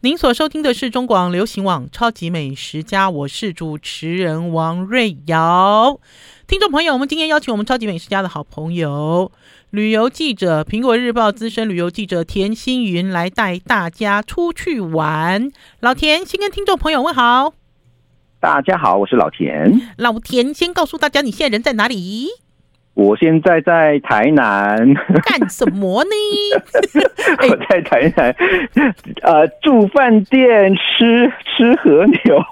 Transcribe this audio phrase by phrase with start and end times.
[0.00, 5.98] 您所收听的是中广流行网《超级美食家》，我是主持人王瑞瑶。
[6.46, 9.32] 听众朋友，我们今天邀请我们《超级美食家》的好朋友、
[9.70, 15.50] 旅游记者、苹果日报资深旅游记者田心云来带大家出去玩。
[15.80, 17.54] 老田，先跟听众朋友问好。
[18.38, 19.80] 大家好，我是老田。
[19.96, 22.28] 老田，先告诉大家，你现在人在哪里？
[22.98, 24.76] 我现在在台南
[25.22, 26.10] 干什么呢？
[27.48, 28.34] 我在台南，
[29.22, 32.44] 呃，住饭店，吃吃和牛。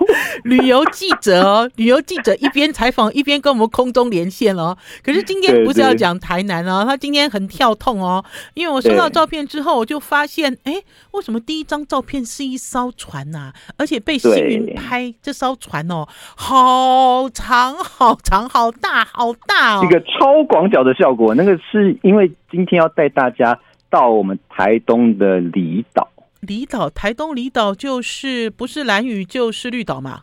[0.44, 4.76] 旅游记者哦， 旅游记者一边采访一边跟我们空中连线哦。
[5.02, 8.24] 可是今天不是要讲台南哦，他今天很跳痛哦，
[8.54, 10.74] 因为我收到照片之后，我就发现，哎，
[11.10, 13.52] 为什么第一张照片是一艘船呐？
[13.76, 20.35] 而且被星云拍这艘船哦，好长、好长、好大、好大哦，一个超。
[20.36, 23.58] 超广角的效果，那个是因为今天要带大家
[23.88, 26.06] 到我们台东的离岛。
[26.40, 30.20] 离岛，台东离岛就是不是蓝屿就是绿岛嘛？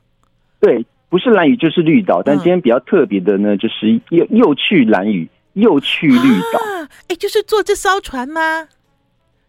[0.59, 2.21] 对，不是蓝屿就是绿岛。
[2.23, 6.59] 但今天比较特别的呢，就是又又去蓝屿，又去绿岛。
[7.07, 8.67] 哎、啊，就是坐这艘船吗？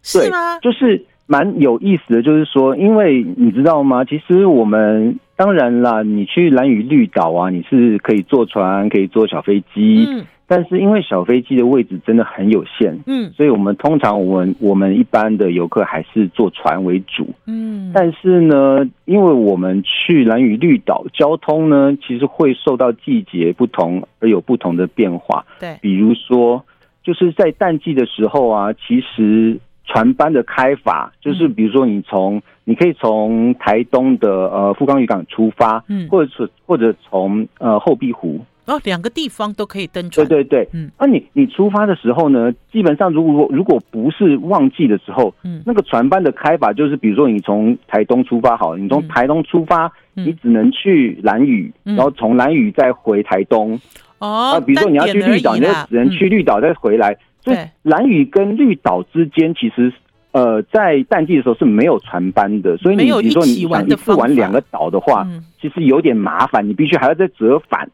[0.03, 0.59] 是吗？
[0.61, 4.03] 就是蛮有意思的，就是说，因为你知道吗？
[4.05, 10.07] 其实我们当然啦，你去蓝屿绿岛啊，你是可以坐船，可以坐小飞机。
[10.09, 10.25] 嗯
[10.55, 17.91] 但是因为小飞机的位置真的很有限，嗯，所以我们通常我们我们一般的游客还是坐船为主，嗯。
[17.93, 25.77] 但是呢，因为我们去蓝屿绿岛，交通呢其实会受到季节不同而有不同的变化，对。
[25.81, 26.65] 比如说，
[27.03, 38.41] 就是在淡季的时候啊，其实船班的开法就是，比如说你从你可以从台东的呃富冈渔港出发，嗯，或者是或者从呃后壁湖。
[38.67, 40.27] 哦，两个地方都可以登船。
[40.27, 53.79] 对对对，嗯，那、啊、你你出发的时候呢，基本上如果如果不是旺季的时候，嗯，那个船班的开法就是，比如说你从台东出发，好，你从台东出发，嗯、你只能去兰屿，嗯、然后从兰屿再回台东。
[54.19, 57.13] 哦，啊，比如说你要去绿岛，你就只能去绿岛再回来。
[57.13, 59.93] 嗯、所以兰屿跟绿岛之间，其实
[60.33, 67.87] 呃，在淡季的时候是没有船班的，所以你比如说你想一次玩两个岛的话，嗯、其实有点麻烦，你必须还要再折返。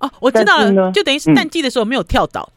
[0.00, 2.48] 哦，我知道了，就等于是淡季的时候没有跳岛，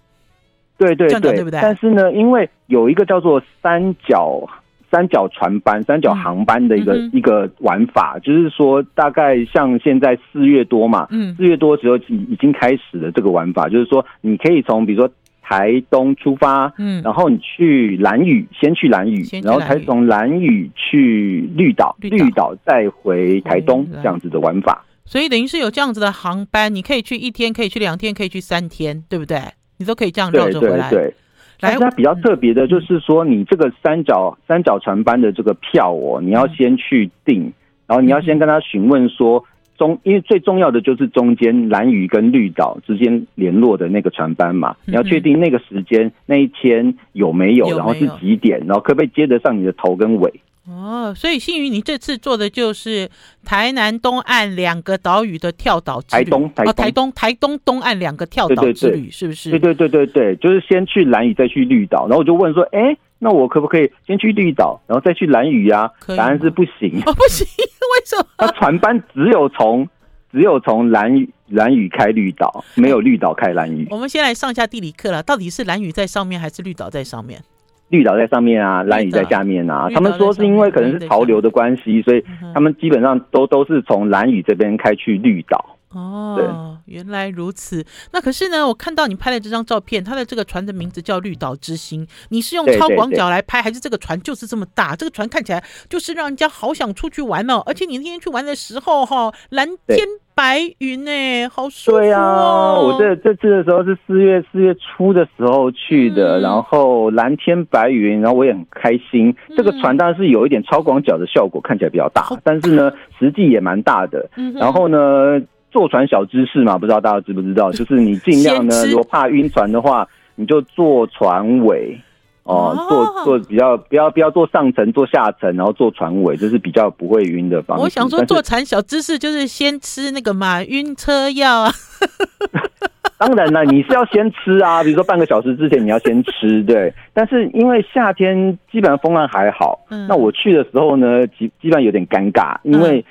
[0.78, 1.60] 对对对，对不对？
[1.62, 4.48] 但是呢，因为有一个叫做三角
[4.92, 22.54] 三角船班、三角航班的一个、嗯、一个玩法，就是说大概像现在四月多嘛，嗯，四月多的时候已已经开始了这个玩法，就是说你可以从比如说台东出发，嗯，然后你去蓝屿，先去蓝屿，然后才从蓝屿去绿岛，绿岛。
[22.66, 24.84] 再回台东这样子的玩法。
[25.08, 29.40] 所以等于是有这样子的航班，你可以去一天，可以去两天，可以去三天，对不对？
[29.78, 30.90] 你都可以这样绕着回来。
[30.90, 31.14] 对，对，
[31.62, 37.54] 对，来，它比较特别的就是说，你这个三角三角船班的这个票哦，你要先去订，嗯、
[37.88, 39.46] 然后你要先跟他询问说
[39.78, 50.42] 中，因为最重要的就是中间蓝屿跟绿岛之间联络的那个船班嘛，你要确定那个时间那一天有没有，然后是几点，然后可不可以接得上你的头跟尾。
[50.70, 53.10] 哦，所以幸运你这次做的就是
[53.46, 56.24] 台南东岸两个岛屿的跳岛之旅。
[56.26, 59.50] 台东，台东，哦、台东，台东东岸两个跳岛之旅，对对对，是不是？
[59.52, 62.02] 对对对对对，就是先去蓝屿，再去绿岛。
[62.08, 65.90] 然后我就问说，哎，那我可不可以先去绿岛，然后再去蓝屿呀？
[66.18, 67.02] 答案是不行。
[67.06, 68.26] 哦，不行， 为什么？
[68.40, 69.88] 那船班只有从
[70.34, 73.88] 只有从蓝屿蓝屿开绿岛，没有绿岛开蓝屿。
[73.90, 77.42] 我们先来上一下地理课了，到底是蓝屿在上面还是绿岛在上面？
[77.90, 79.88] 绿岛在上面啊，蓝屿在下面啊。
[79.94, 85.78] 他们说是因为可能是潮流的关系，所以他们基本上都都是从蓝屿这边开去绿岛。
[85.92, 87.84] 哦，对，原来如此。
[88.12, 92.06] 那可是呢，我看到你拍的这张照片，它的这个船的名字叫绿岛之星。
[92.30, 94.98] 你是用超广角来拍，还是这个船就是这么大？
[94.98, 97.64] 这个船看起来就是让人家好想出去玩哦。
[97.66, 100.06] 而且你那天去玩的时候，哈，蓝天
[100.38, 102.00] 白云呢，好舒服哦。
[102.00, 109.36] 对啊，我这这次的时候是四月四月初的时候去的，嗯、然后蓝天白云，然后我也很开心。
[109.56, 114.30] 这个船当然是有一点超广角的效果，看起来比较大，但是呢，实际也蛮大的。
[114.54, 115.42] 然后呢，
[115.72, 117.72] 坐船小知识嘛，不知道大家知不知道？
[117.74, 122.00] 就是你尽量呢，如果怕晕船的话，你就坐船尾
[122.48, 127.84] 哦，坐坐比较不要不要坐上层，坐下层，然后坐船尾，就是比较不会晕的方式。
[127.84, 131.72] 我想说，坐船小知识就是先吃那个嘛晕车药啊。
[133.20, 136.94] 当然了，你是要先吃啊，比如说半个小时之前你要先吃，对。
[137.14, 143.04] 但是因为夏天基本上风浪还好，那我去的时候呢，基基本上有点尴尬，因为。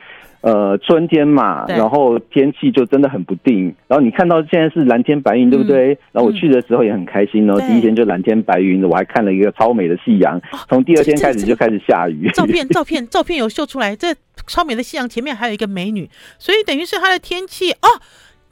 [0.46, 3.74] 呃，春天嘛，然后天气就真的很不定。
[3.88, 5.92] 然后你看到现在是蓝天白云，对不对？
[5.92, 10.40] 嗯、然后我去的时候也很开心哦，第一天就蓝天白云，我还看了一个超美的夕阳。
[10.68, 12.30] 从第二天开始就开始下雨。
[12.32, 14.14] 照片，照片， 照片有秀出来，这
[14.46, 16.08] 超美的夕阳前面还有一个美女，
[16.38, 18.00] 所以等于是它的天气哦。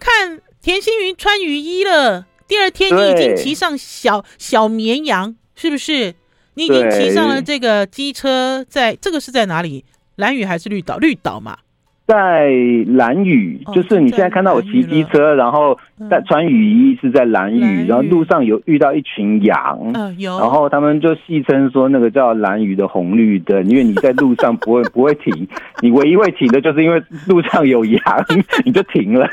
[0.00, 6.14] 看田心云穿雨衣了，第二天你已经骑上小小绵羊，是不是？
[6.54, 9.84] 你已经骑上了这个机车在，在这个是在哪里？
[10.16, 10.98] 蓝屿还是绿岛？
[10.98, 11.58] 绿岛嘛。
[12.06, 12.50] 在
[12.86, 15.78] 蓝雨，就是你现在看到我骑机车，然后
[16.10, 19.78] 在穿雨衣是在蓝雨，然后路上有遇到一群羊，
[20.18, 25.48] 有然后他们就戏称说那个叫蓝雨的红绿灯，因为你在路上不会不会停，
[25.80, 28.02] 你唯一会停的就是因为路上有羊，
[28.66, 29.26] 你就停了。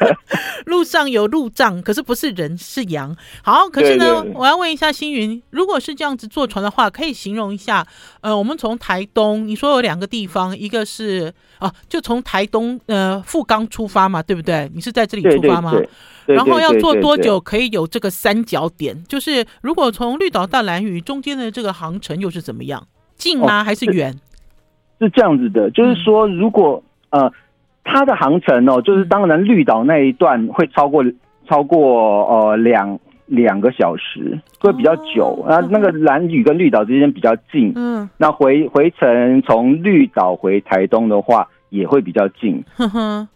[0.66, 3.14] 路上有路障，可是不是人是羊。
[3.44, 7.86] 好，可是呢，我要问一下星云，如果是这样子坐船的话，可以形容一下，
[8.22, 12.61] 呃，我们从台东，你说有两个地方，一个是啊，就从台东。
[12.62, 14.70] 从呃富冈出发嘛，对不对？
[14.74, 15.72] 你是在这里出发吗？
[15.72, 15.90] 对对
[16.28, 18.96] 对，然后要坐多久可以有这个三角点？
[19.06, 22.84] 就是如果从绿岛到兰屿中间的这个航程又是怎么样？
[23.16, 23.64] 近吗？
[23.64, 24.14] 还是远？
[25.00, 27.32] 是这样子的，就是说，如果呃，
[27.84, 31.04] 它的航程哦，就是当然绿岛那一段会超过
[31.50, 35.44] 超过呃两两个小时，会比较久。
[35.48, 41.48] 那、哦、那个蓝屿跟绿岛之间比较近，嗯，那回回程从绿岛回台东的话。
[41.72, 43.28] 也会比较近，呵呵，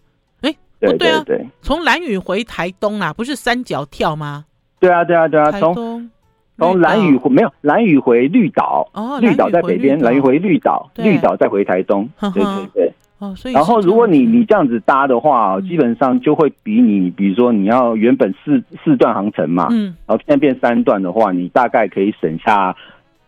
[0.42, 4.46] 哎，对对对，从兰屿回台东啊，不是三角跳吗？
[4.78, 6.12] 对啊对啊对啊，从
[6.58, 22.76] 从兰屿没有兰屿回绿岛，哦，绿岛在北边，兰屿回绿岛，绿岛再回台东，对对对，哦，所以然后如果你你这样子搭的话，基本上就会比你，比如说你要原本四四段航程嘛，嗯，然后现在变三段的话，你大概可以省下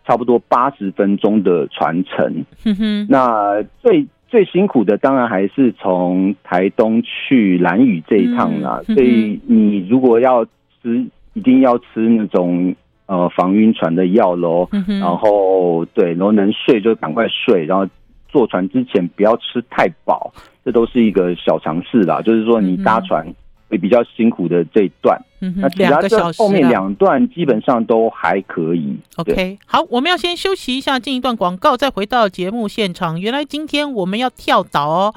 [0.06, 4.06] 差不多八十分钟的船程，哼哼，那最。
[4.28, 10.46] 最辛苦的当然还是从台东去兰屿这一趟啦，嗯、所以你如果要
[10.82, 12.76] 吃，一定要吃那种
[13.06, 17.88] 呃防晕船的药喽，嗯、然后对，然后能睡就赶快睡，然后
[18.28, 20.32] 坐船之前不要吃太饱，
[20.66, 22.22] 这都是一个小常识啦。
[22.22, 23.26] 就是说你搭船。
[23.70, 28.98] 嗯会比较辛苦的这一段，嗯哼，那其他这后面两段基本上都还可以。
[29.18, 33.20] OK，好，我们要先休息一下，进一段广告，再回到节目现场。
[33.20, 35.16] 原来今天我们要跳岛哦，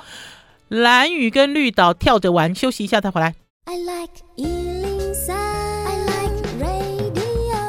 [0.68, 3.36] 蓝雨跟绿岛跳着玩，休息一下再回来。
[3.66, 7.60] I like 103, I like radio。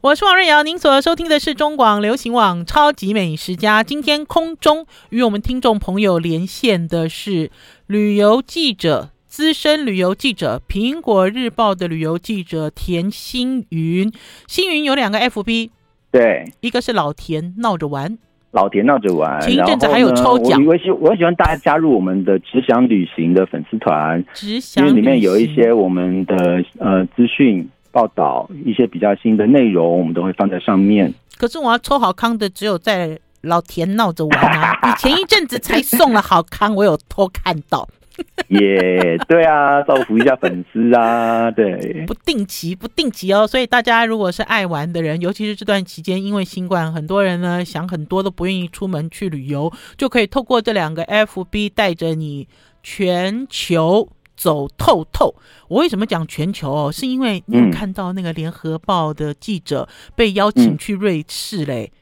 [0.00, 3.84] 我是王瑞瑶，您所收听的是中广流行网《超级美食家》。
[3.86, 7.52] 今天空中与我们听众朋友连线的是
[7.86, 9.10] 旅游记者。
[9.36, 14.10] 资深旅游记者，苹果日报的旅游记者田星云，
[14.48, 15.68] 星云有两个 FB，
[16.10, 18.16] 对，一个是老田闹着玩，
[18.52, 31.12] 老田闹着玩，前一阵子还有抽奖，我喜我很喜欢大家加入我们的只想旅行的粉丝团，只想因为里面有一些我们的呃资讯报道，一些比较新的内容，我们都会放在上面。
[31.36, 34.78] 可是我要抽好康的，只有在老田闹着玩啊！
[34.88, 37.86] 你前一阵子才送了好康，我有偷看到。
[38.48, 52.48] 耶，yeah, 对啊，造福一下粉丝啊，对，不定期不定期哦，所以大家如果是爱玩的人，尤其是这段期间，因为新冠，很多人呢想很多都不愿意出门去旅游，就可以透过这两个 FB 带着你
[52.82, 55.34] 全球走透透。
[55.68, 56.92] 我为什么讲全球哦？
[56.92, 61.90] 是因为你有看到那个联合报的记者被邀请去瑞士嘞。
[61.92, 61.96] 嗯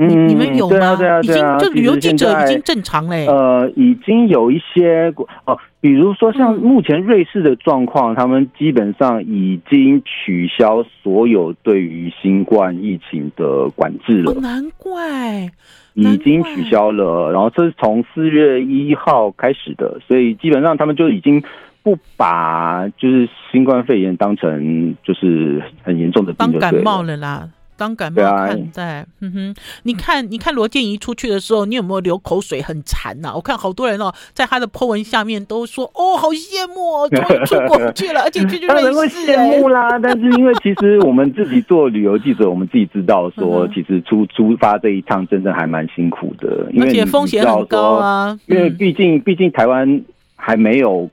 [0.00, 0.76] 你你们有吗？
[0.76, 3.26] 对啊，对啊，对啊，已经就旅游记者已经正常嘞。
[3.26, 5.12] 呃，已经有一些
[5.44, 14.30] 哦，比如说像目前瑞士的状况，嗯、他们基本上已经取消所有对于新冠疫情的管制了。
[14.30, 15.50] 哦、难怪，
[15.94, 17.32] 已经取消了。
[17.32, 21.42] 然后这是从四月一号开始的，所以基本上他们就已经
[21.82, 27.48] 不把就是新冠肺炎当成就是很严重的病当感冒了啦。
[27.78, 29.54] 当感冒看待，嗯哼，
[29.84, 32.60] 你看，你看罗建怡出去的时候，你有没有流口水？
[32.60, 33.32] 很馋呐！
[33.36, 48.36] 我看好多人哦，在他的 po 文下面都说：“哦，好羡慕哦，终于出国去了， 而且去去瑞士。”当然会羡慕啦， 但是因为其实我们自己做旅游记者，我们自己知道说， 其实出出发这一趟真的还蛮辛苦的，因为而且风险很高啊。
[48.46, 50.02] 因为毕竟毕竟台湾
[50.34, 51.08] 还没有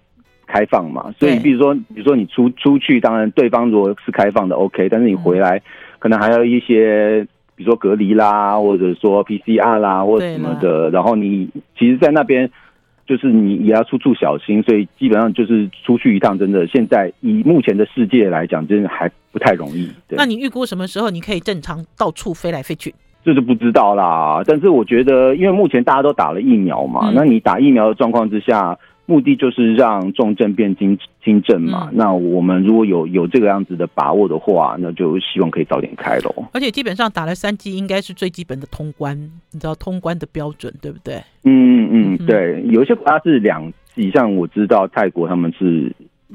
[0.47, 5.61] 开放嘛，所以比如说比如说你出出去，当然对方如果是开放的 OK，但是你回来。
[6.05, 10.87] 可能还有一些，比如说隔离啦，或者说 PCR 啦，或者什么的。
[10.91, 12.47] 然后你其实，在那边
[13.07, 19.89] 就是你也要处处小心，所以基本上就是出去一趟，真的现在以目前的世界来讲，真的还不太容易。
[20.07, 20.15] 对。
[20.15, 22.93] 那你预估什么时候你可以正常到处飞来飞去？
[23.23, 24.43] 这就不知道啦。
[24.45, 31.89] 但是我觉得，因为目前大家都打了疫苗嘛，嗯、那你打疫苗的状况之下，目的就是让重症变轻轻症嘛。
[31.91, 36.45] 嗯、那我们如果有有这个样子的把握的话，那就希望可以早点开喽。
[36.53, 39.15] 而且基本上打了三剂，应该是最基本的通关，
[39.51, 41.15] 你知道通关的标准对不对？
[41.43, 42.63] 嗯嗯嗯，对。
[42.69, 45.93] 有一些国家是两剂，像我知道泰国他们是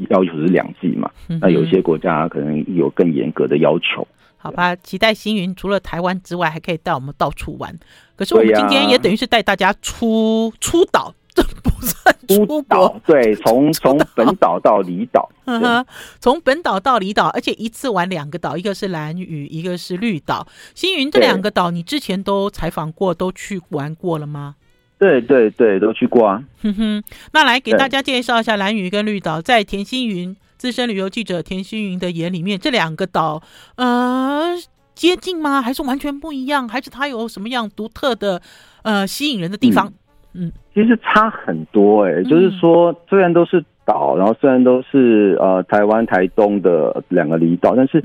[0.08, 1.10] 要求是两剂嘛。
[1.28, 4.06] 嗯、那有些国家可能有更严格的要求。
[4.42, 7.78] 好吧，期待星云除了台湾之外，还可以带我们到处玩。
[8.16, 13.00] 可是我们今天也等于是带大家出出岛，这不算出国。
[13.06, 15.30] 对，从从本岛到离岛，
[16.20, 20.46] 从本岛到离岛，而且一次玩两个岛，一个是蓝屿，一个是绿岛。
[20.74, 24.56] 星云这两个岛，你之前都采访过，都去玩过了吗？
[24.98, 26.42] 对对对，都去过啊。
[26.62, 30.36] 哼哼，那来给大家介绍一下蓝屿跟绿岛，在田星云。
[30.58, 33.42] 资深旅游记者田星云的眼里面，这两个岛，
[33.76, 34.54] 呃，
[34.94, 35.62] 接近吗？
[35.62, 36.68] 还是完全不一样？
[36.68, 38.42] 还是它有什么样独特的，
[38.82, 39.86] 呃，吸引人的地方？
[39.86, 39.94] 嗯，
[40.34, 40.50] 嗯。
[40.72, 48.02] 其实差很多哎、就是说，虽然都是岛，然后虽然都是呃台湾台东的两个离岛，但是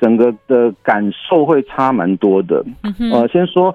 [0.00, 2.64] 整个的感受会差蛮多的。
[3.12, 3.74] 呃，先说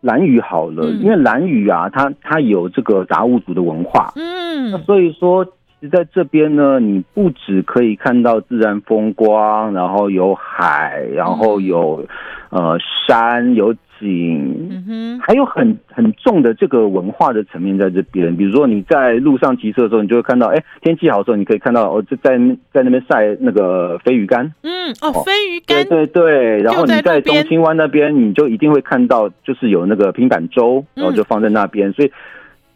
[0.00, 5.46] 蓝屿好了，嗯、因为蓝屿啊，它它有这个达悟族的文化，嗯，那所以说。
[5.90, 12.06] 在这边呢，你不只可以看到自然风光，然后有海，然后有
[12.50, 18.36] 呃山有景，嗯哼，还有很很重的这个文化的层面在这边。
[18.36, 22.36] 比如说你在路上骑车的时候，你就会看到，哎，天气好的时候，你可以看到哦，就在
[22.72, 26.62] 在那边晒那个飞鱼干，嗯，哦，飞鱼干，对对对。
[26.62, 32.12] 然后你在东清湾那边，你就一定会看到，就是有那个平板舟，然后就放在那边，嗯、所以。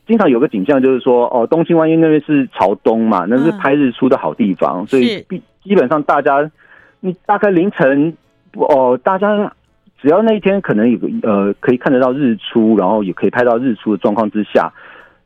[0.09, 6.49] 经常有个景象，就是说，哦，东清湾因为那边是朝东嘛，那是拍日出的好地方，嗯、所以基基本上大家，
[7.00, 8.16] 你大概凌晨，
[8.52, 9.52] 哦，大家
[10.06, 14.72] 只要那一天可能有个呃可以看得到日出，然后也可以拍到日出的状况之下，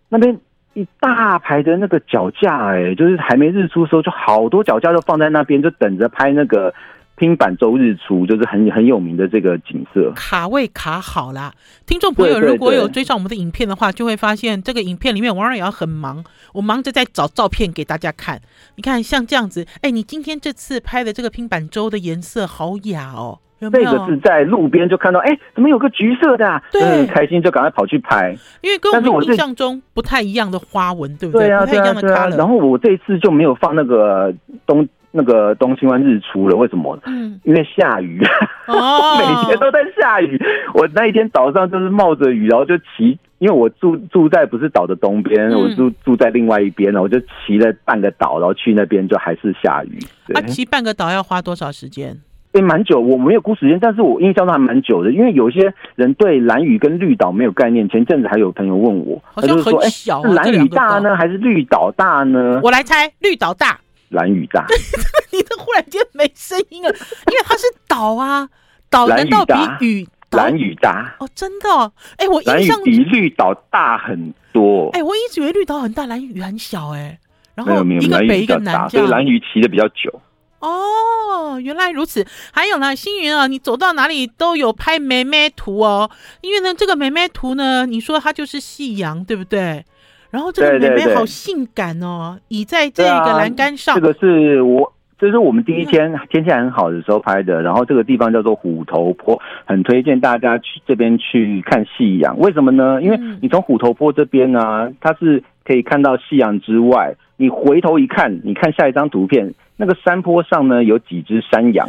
[0.08, 0.34] 那边
[0.72, 6.72] 一大排的那个脚架，哎，就是还没日出的时候，就好多脚架都放在那边，就等着拍那个。
[7.16, 11.52] 拼板周日出就是很很有名的这个景色，卡位卡好啦。
[11.84, 18.40] 听众朋友如果有追上我们的影片的话，就会发现这个影片里面王二瑶很忙，我忙着在找照片给大家看。
[18.76, 23.71] 你看像这样子，哎，你今天这次拍的这个拼板周的颜色好雅哦，有有？
[23.71, 26.62] 这个是在路边就看到，哎，怎么有个橘色的啊？
[26.73, 31.47] 对，很开心就赶快跑去拍，因为跟我们印象中不太一样的花纹，对不对？
[31.47, 32.37] 对啊，不太一样的 color。
[32.37, 34.35] 然后我这一次就没有放那个
[34.67, 34.88] 东。
[35.12, 36.97] 那个东青湾日出了，为什么？
[37.05, 38.25] 嗯，因为下雨，
[38.69, 40.40] 哦、 每天都在下雨。
[40.73, 49.99] 我那一天早上就是冒着雨，然后就骑，因为我住住在不是岛的东边，嗯、我住住在另外一边，然后我就骑了半个岛，然后去那边就还是下雨。
[50.33, 52.17] 啊，骑半个岛要花多少时间？
[52.52, 57.88] 诶，蛮久，我没有估时间，但是我印象中还蛮久的，因为有些人对蓝屿跟绿岛没有概念。
[57.88, 62.61] 前阵子还有朋友问我，好像很小、啊，是兰屿大呢，还是绿岛大呢？
[62.62, 63.78] 我来猜，绿岛大。
[64.09, 64.66] 蓝屿大，
[65.33, 68.49] 你都忽然间没声音了，因为它是岛啊，
[68.90, 69.54] 岛难道比
[69.87, 71.28] 屿蓝屿大哦？
[71.33, 71.69] 真的？
[72.16, 74.90] 哎，我印象比绿岛大很多。
[74.95, 76.90] 哎，我一直以为绿岛很大，蓝屿很小。
[76.90, 77.16] 哎，
[77.54, 80.21] 然后一个北一个南，所以蓝屿骑的比较久。
[80.61, 82.25] 哦，原来如此。
[82.52, 86.11] 还有呢，星云啊，你走到哪里都有拍妹妹图哦，
[86.43, 89.85] 因为呢，这个妹妹图呢，你说它就是夕阳，对不对？
[90.31, 93.97] 然后这个妹妹好性感哦，倚在这个栏杆上。
[93.97, 97.61] 这个是我，这是我们第一天天气很好的时候拍的。
[97.62, 102.38] 然后这个地方叫做虎头坡，很推荐大家去这边去看夕阳。
[102.38, 103.02] 为什么呢？
[103.02, 111.88] 因为你从虎头坡这边呢，它是可以看到夕阳之外，你回头一看，你看下一张图片，那个山坡上呢有几只山羊。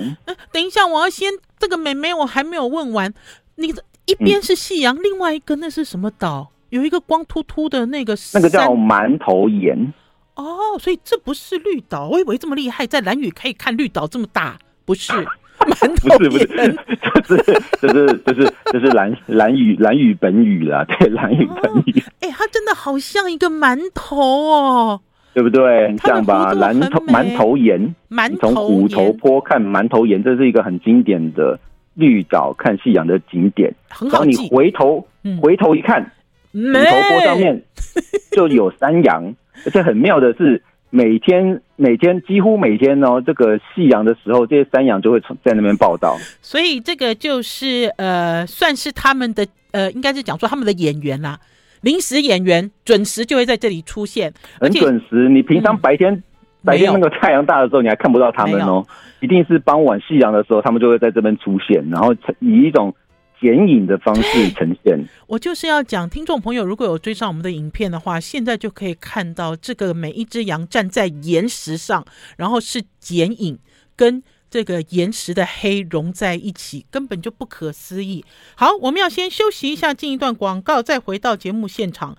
[0.49, 1.29] 等一下，我要先
[1.59, 3.13] 这个妹妹我还没有问完。
[3.55, 3.67] 你
[4.05, 6.49] 一边是夕阳，嗯、另外一个那是什么岛？
[6.69, 9.93] 有一个光秃秃的那个，那个叫馒头岩
[10.35, 12.07] 哦，所以这不是绿岛。
[12.07, 15.11] 我以为这么厉害，在蓝屿可以看绿岛这么大，不是？
[15.61, 16.47] 馒头，不是不 是，
[17.27, 21.99] 这是这是这是这是蓝蓝屿蓝屿本屿啦，对，蓝屿本屿。
[22.21, 25.01] 哎、哦欸，它真的好像一个馒头哦，
[25.33, 25.87] 对不对？
[25.87, 26.53] 很像吧？
[26.53, 31.59] 馒头馒头岩，馒头从虎头坡看馒头岩，这是一个很经典的
[31.93, 33.73] 绿岛看夕阳的景点。
[34.01, 36.11] 然后你回头、嗯、回头一看。
[36.53, 37.63] 虎头坡上面
[38.35, 39.33] 就有山羊，
[39.65, 46.17] 而且很妙的是，每天每天几乎每天哦，这个夕阳的时候，这些山羊就会在那边报道。
[46.41, 51.39] 所以这个就是呃，算是他们的呃，应该是讲说他们的演员啦，
[51.81, 55.29] 临时演员准时就会在这里出现，很准时。
[55.29, 56.23] 你平常白天、嗯、
[56.63, 58.85] 白天那个太阳大的时候，你还看不到他们哦，
[59.19, 62.93] 一定是傍晚夕阳的时候，他们就会在这边出现，然后以一种。
[63.41, 65.03] 剪影的方式呈现。
[65.25, 72.05] 我就是要讲，听众朋友如果有追上我们的影片的话，现在就可以看到这个每一只羊站在岩石上，
[72.37, 73.57] 然后是剪影
[73.95, 78.25] 跟这个岩石的黑融在一起，根本就不可思议。
[78.55, 82.17] 好，我们要先休息一下，进一段广告，再回到节目现场。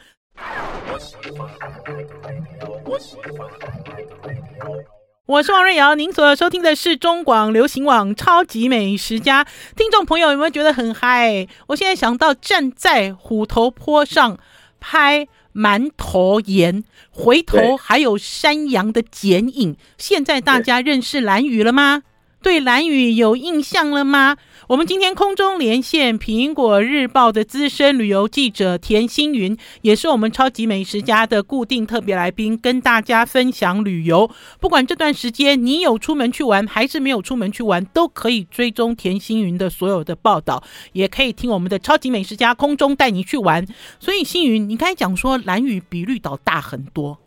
[5.27, 9.45] 我是王瑞瑶，您所收听的是中广流行网《超级美食家》。
[9.77, 11.47] 听众朋友有没有觉得很嗨？
[11.67, 14.39] 我现在想到站在虎头坡上
[14.81, 19.77] 拍馒头岩，回头还有山羊的剪影。
[19.99, 22.05] 现在大家认识兰屿了吗？
[22.43, 24.37] 对蓝雨有印象了吗？
[24.69, 34.29] 我们今天空中连线苹果日报的资深旅游记者田星云，也是我们超级美食家的固定特别来宾，跟大家分享旅游。
[34.61, 40.63] 不管这段时间你有出门去玩，还是没有出门去玩，都可以追踪田星云的所有的报道，
[40.95, 43.65] 也可以听我们的超级美食家空中带你去玩。
[44.01, 47.19] 所以星云，你刚才讲说蓝屿比绿岛大很多，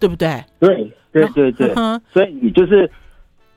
[0.00, 0.44] 对不对？
[0.58, 2.90] 对对对对，嗯、所以你就是。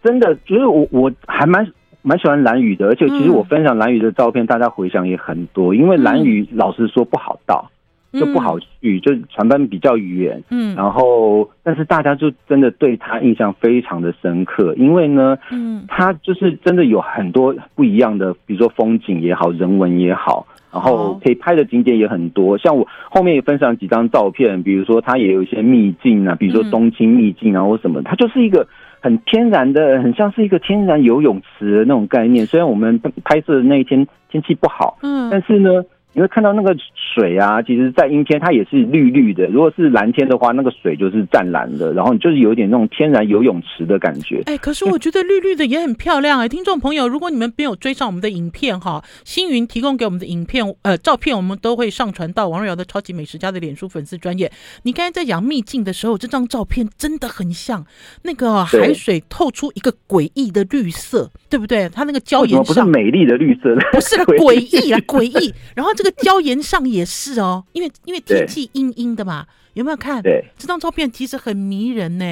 [0.08, 1.70] 真的，就是我我还蛮
[2.02, 5.76] 蛮喜欢蓝屿的，而且其实我分享蓝屿的照片，大家回想也很多。
[5.76, 7.70] 因为蓝屿老实说不好到，
[8.14, 10.42] 就不好去，就传班比较远。
[10.50, 22.58] 嗯，然后但是大家就真的对他印象非常的深刻，因为呢，嗯，他就是真的有很多不一样的，比如说风景也好，人文也好，然后可以拍的景点也很多。
[22.58, 28.66] 像我后面也分享几张照片，比如说他也有一些秘境啊，比如说东京秘境啊或什么，他就是一个。
[29.00, 32.46] 很天然的，很像是一个天然游泳池的那种概念。
[32.46, 35.84] 虽然我们拍摄的那一天天气不好，嗯，但是呢。
[36.14, 39.46] 你会看到那个水啊，其实，在阴天它也是绿绿的。
[39.48, 44.38] 如果是蓝天的话，那个水就是湛蓝的，然后你就是有点那种天然游泳池的感觉。
[44.48, 54.52] 哎、欸，可是我觉得绿绿的也很漂亮哎、欸，听众朋友，如果你们没有追上我们的影片哈，星云提供给我们的影片呃照片，我们都会上传到王瑞瑶的超级美食家的脸书粉丝专业。
[54.84, 57.86] 你刚才在讲秘境的时候，这张照片真的很像
[58.24, 61.88] 那个海水透出一个诡异的绿色，对，对不对？
[61.90, 65.54] 它那个礁岩上不是美丽的绿色， 不是诡异啊，诡异。
[65.76, 66.12] 然后这个。
[66.18, 70.22] 礁岩上也是哦，因为因为天气阴阴的嘛，有没有看？
[70.22, 72.26] 对，这张照片其实很迷人呢。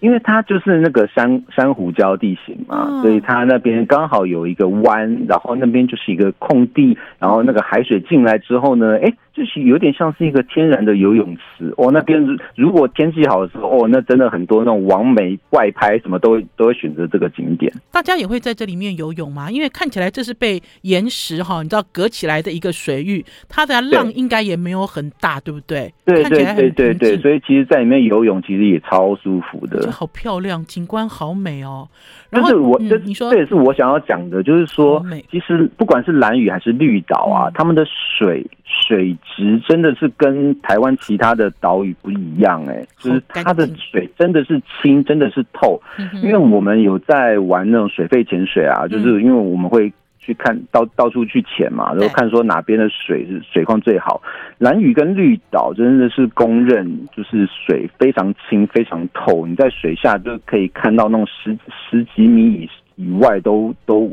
[0.00, 11.90] 因为它就是那个珊珊瑚礁地形嘛，嗯、所以它那边刚好有一个弯，然后那边就是一个空地，然后那个海水进来之后呢，哎，就是有点像是一个天然的游泳池哦。
[11.92, 12.18] 那边
[12.54, 17.70] 如果天气好的时候，哦，那真的很多那种网美外拍什么都都会选择这个景点。
[17.92, 19.50] 大家也会在这里面游泳吗？
[19.50, 25.92] 因为看起来这是被岩石哈，你知道隔起来的一个水域，它的浪应该也没有很大，对，对不对？
[26.04, 29.92] 对对对对对，所以其实在里面游泳其实也超舒服的。
[29.92, 31.86] 好漂亮，景观好美哦。
[32.30, 45.80] 然后就是我，这、嗯、你说这也是我想要讲的，就是说，其实不管是蓝屿还是绿岛啊，他、嗯、们的水水质真的是跟台湾其他的岛屿不一样哎、欸，就是它的水真的是清，真的是透。
[46.22, 49.92] 因为我们有在玩那种水肺潜水啊，就是因为我们会。
[50.18, 54.20] 去看到到处去潜嘛，然后看说哪边的水是水况最好。
[54.58, 59.46] 蓝屿跟绿岛真的是公认，就是水非常清、非常透。
[59.46, 64.12] 你在水下就可以看到那种十十几米以以外都都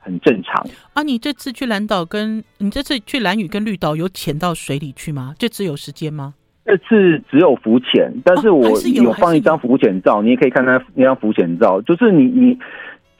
[0.00, 0.66] 很正常。
[0.94, 5.34] 啊，你这次去蓝岛跟你这次去蓝屿跟绿岛有潜到水里去吗？
[5.38, 6.34] 这次有时间吗？
[6.64, 12.58] 这次只有浮潜，但是我有放一张浮潜照，你也可以看看那张浮潜照，就是你你。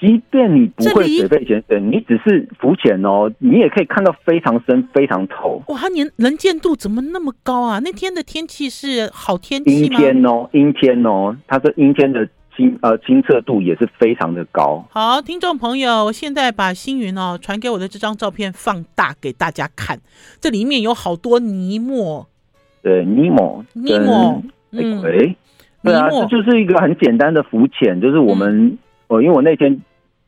[0.01, 5.63] 即便你不会水肺潜水，你只是浮潜哦，你也可以看到非常深、非常透。
[5.69, 7.81] 哇，它年能见度怎么那么高啊？
[7.85, 9.77] 那天的天气是好天气吗？
[9.77, 12.27] 阴天哦，阴天哦，它是阴天的
[12.61, 14.85] 清呃清澈度也是非常的高。
[14.91, 19.99] 好，听众朋友，我现在把星云哦传给我的这张照片放大给大家看，
[20.41, 22.27] 这里面有好多尼莫，
[22.83, 24.43] 对，尼莫，尼莫，
[24.73, 25.01] 嗯，
[25.83, 29.81] 对啊，这就是一个很简单的浮潜，就是我们哦、嗯，因为我那天。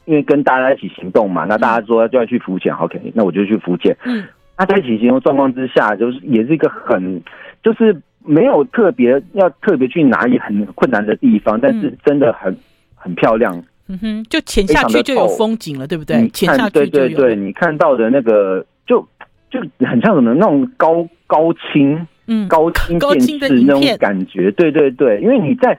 [0.04, 3.96] 因为跟大家一起行动嘛，那大家说就要去浮潜，嗯，OK，那我就去浮潜。
[4.02, 4.24] 嗯，
[4.58, 7.22] 那在一起行动状况之下，就是也是一个很，
[7.62, 12.56] 就是没有特别要特别去哪里很困难的地方，但是真的很
[12.94, 13.62] 很漂亮。
[13.88, 16.28] 嗯哼，就潜下去就有风景了，对不对？
[16.28, 19.06] 潜下去对对对，你看到的那个就
[19.50, 22.98] 就很像什么那种高高清，嗯，高清
[23.38, 24.50] 电视那种感觉。
[24.52, 25.78] 对对对，因为你在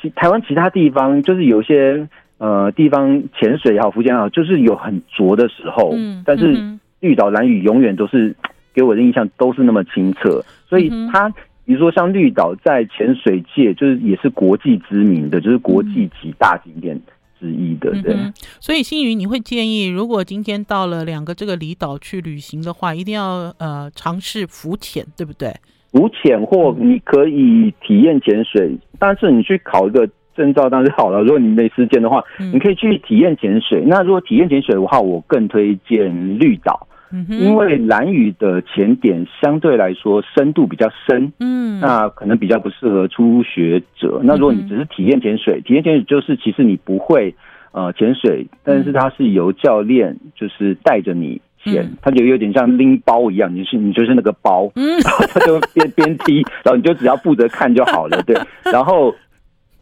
[0.00, 2.06] 其台湾其他地方就是有些。
[2.36, 5.92] 呃，地方潜水也好，浮潜也好，就是有很浊的时候。
[5.94, 8.34] 嗯，但是绿岛蓝雨永远都是
[8.74, 11.32] 给我的印象都是那么清澈，所以它
[11.64, 17.00] 比如说像绿岛在潜水界就是也是国际知名的，就是国际级大景点。
[17.40, 17.90] 之一的。
[18.00, 25.52] 对，嗯、所以星宇，你会建议，如果今天到了两个这个离岛去旅行的话，一定要呃尝试浮潜，对不对？
[25.90, 31.20] 浮潜或你可以体验潜水，嗯、但是你去考一个证照当然好了。
[31.22, 33.82] 如果你没时间的话，嗯、你可以去体验潜水。
[33.84, 36.86] 那如果体验潜水的话，我更推荐绿岛。
[37.28, 44.20] 因为蓝雨的潜点相对来说深度比较深，嗯，那可能比较不适合初学者。
[44.24, 47.34] 那如果你只是体验潜水，体验潜水就是其实你不会
[47.72, 58.36] 呃潜水，但是它是由教练就是带着你潜，它就有点像拎包一样，你是你就是那个包，嗯， 然后他就边边踢，然后你就只要负责看就好了，对。
[58.72, 59.14] 然后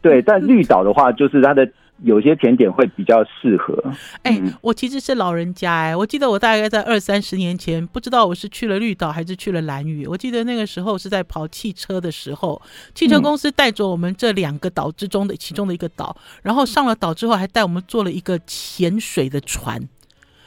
[0.01, 1.67] 对，但绿岛的话就是它的。
[2.03, 3.81] 有些甜点会比较适合。
[4.23, 10.05] 哎、欸，我其实是老人家哎、欸，我记得我大概在二三十年前，不知道我是去了绿岛还是去了兰屿。
[10.05, 12.61] 我记得那个时候是在跑汽车的时候，
[12.93, 19.81] 汽车公司带着我们这两个岛之中的其中的一个岛，然后上了岛之后还带我们坐了一个潜水的船。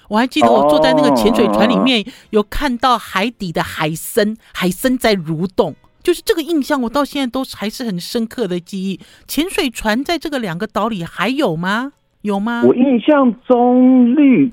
[0.08, 5.74] 我还记得我坐在那个潜水船里面，有看到海底的海参，海参在蠕动。
[6.06, 9.00] 就是这个印象，我到现在都还是很深刻的记忆。
[9.26, 11.94] 潜水船在这个两个岛里还有吗？
[12.22, 12.62] 有吗？
[12.64, 14.52] 我印象中绿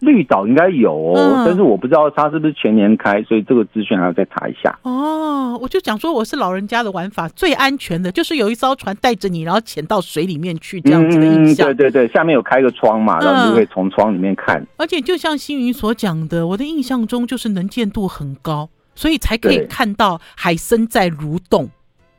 [0.00, 4.78] 绿岛应该有哦，嗯、但是我不知道它是不是全年开，所以这个资讯还要再查一下。
[4.84, 11.70] 哦，我就讲说我是老人家的玩法，最安全的就是有一艘船带着你，然后潜到水里面去，这样子的印象。
[11.70, 14.62] 嗯、对对对，下面有开个窗嘛，然后就可以从窗里面看。
[14.62, 18.70] 嗯、而且就像星云所讲的，我的印象中就是能见度很高。
[18.96, 21.68] 所以才可以看到海参在蠕动，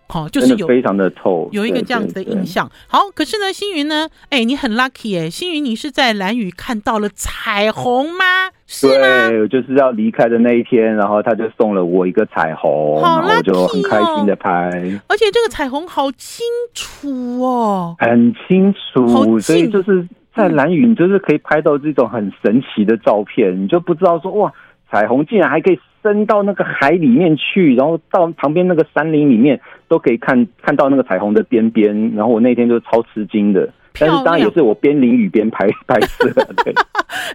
[0.07, 2.71] 好，就是有非常的透，有一个这样子的印象。
[2.87, 4.07] 好，可是呢，星云呢？
[4.29, 8.23] 哎，你很 lucky 哎，星云，你是在蓝雨看到了彩虹吗？
[8.67, 9.29] 是吗？
[9.29, 14.69] 对，就是要离开的那一天，然后他就送了我一个彩虹，好 lucky 哦，我就很开心的拍。
[15.07, 24.53] 而且这个彩虹好清楚哦，很清楚，所以就是在蓝雨，你就是可以拍到这种很神奇的照片，你就不知道说哇，
[24.91, 25.79] 彩虹竟然还可以。
[26.07, 32.15] 伸到那个海里面去，然后到旁边那个山林里面都可以看看到那个彩虹的边边。
[32.15, 36.31] 然后我那天就超吃惊的，但是当然也是我边淋雨边拍 拍摄。
[36.63, 36.73] 对，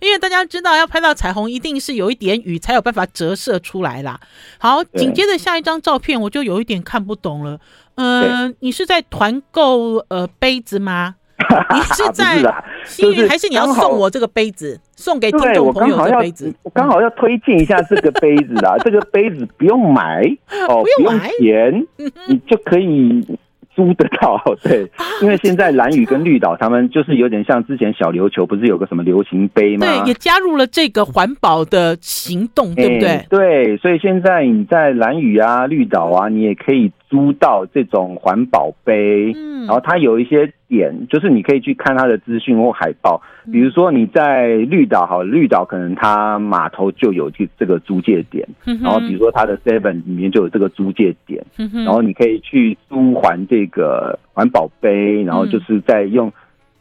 [0.01, 4.19] 因为大家知道要拍到彩虹，一定是有一点雨才有办法折射出来啦。
[4.59, 7.61] 好，紧接着下一张照片，我就有一点看不懂了。
[7.97, 11.17] 嗯、呃，你是在团购呃杯子吗？
[11.75, 14.79] 你 是在幸运，还是你要送我这个杯子？
[14.97, 16.55] 送给听众朋友的杯子？
[16.63, 18.77] 我刚好要推荐一下这个杯子啦。
[18.85, 20.23] 这个杯子不用买
[20.69, 21.87] 哦，不用钱，
[22.29, 23.21] 你就可以
[23.75, 24.41] 租得到。
[24.63, 24.89] 对，
[25.21, 29.87] 因为现在蓝屿跟绿岛，他们就是有点像之前小琉球不是有个什么流行杯吗？
[29.87, 33.27] 对，也加入了这个环保的行动，对不对？
[33.29, 36.93] 对，所以现在你在蓝屿啊、绿岛啊，你也可以。
[37.13, 43.21] 租到这种环保杯，嗯，然后它有一些点，就是你可以去看它的资讯或海报。
[43.53, 51.45] 比如说你在绿岛，好，绿岛可能它码头就有这这个租借点，然后比如说它的 Seven 里面就有这个租借点，
[51.85, 56.33] 然后你可以去租还这个环保杯，然后就是在用。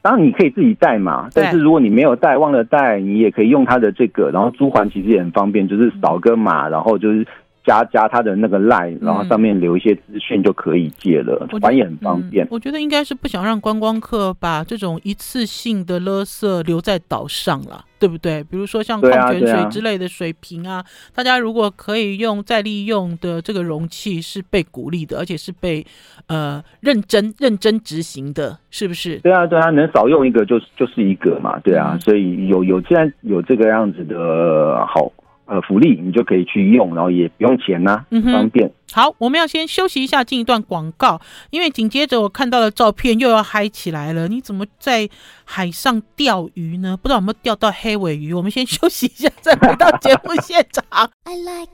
[0.01, 7.27] 当然你可以自己带嘛，但是如果你没有带，忘了带，你也可以用它的这个，然后租还其实也很方便，就是扫个码，然后就是。
[7.63, 12.47] 加加他的那个 line，然后上面留一些资讯就可以借了，还也很方便。
[12.49, 18.43] 我觉得应该是不想让观光客把这种一次性的垃圾留在岛上了，对不对？
[18.43, 25.85] 比如说像矿泉水之类的水瓶啊，大家如果可以用再利用的这个容器，是被鼓励的，而且是被
[26.27, 29.17] 呃认真认真执行的，是不是？
[29.19, 35.11] 对啊，对啊，能少用一个就就是一个嘛，对啊，所以有有既然有这个样子的好。
[35.51, 38.71] 呃，福利你就可以去用，然后也不用钱呐、啊，嗯、方便。
[38.93, 44.29] 好，我们要先休息一下，进一段广告，因为紧接着我看到的照片又要嗨起来了。
[44.29, 45.09] 你怎么在
[45.43, 46.95] 海上钓鱼呢？
[46.95, 48.33] 不知道有没有钓到黑尾鱼？
[48.33, 50.83] 我们先休息一下，再回到节目现场。
[51.25, 51.71] I like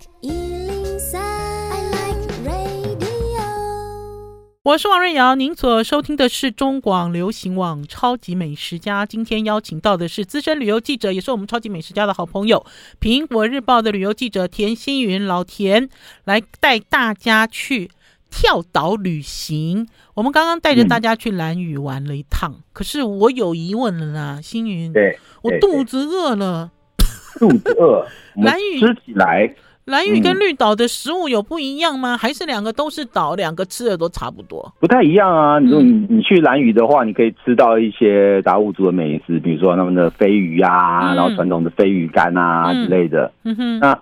[4.68, 9.06] 我是王瑞瑶，您所收听的是中广流行网《超级美食家》。
[9.08, 12.66] 今天邀请到的是资深旅游记者，也是我们《超级美食家》的好朋友——
[13.00, 15.88] 苹果日报的旅游记者田心云老田，
[16.26, 17.90] 来带大家去
[18.30, 19.88] 跳岛旅行。
[20.16, 26.70] 我们刚刚带着大家去蓝屿玩了一趟，嗯、可是我有疑问了啦，心云，对，我肚子饿了，
[27.40, 29.56] 肚子饿，蓝屿吃起来。
[29.88, 32.16] 兰屿跟绿岛的食物有不一样吗？
[32.16, 34.70] 嗯、还是两个都是岛，两个吃的都差不多？
[34.82, 35.60] 不太一样啊！
[35.60, 43.32] 如果你你去蓝屿的话，你可以吃到一些达悟族的美食，比如说他们的飞鱼啊，嗯、然后传统的飞鱼干啊、嗯、之类的。
[43.44, 43.80] 嗯哼。
[43.80, 43.98] 那